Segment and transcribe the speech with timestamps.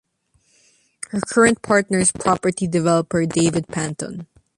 [1.11, 4.25] Her current partner is property developer David Panton.